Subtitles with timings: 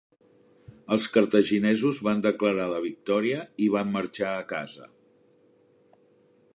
[0.95, 4.91] Els cartaginesos van declarar la victòria i van marxar a casa.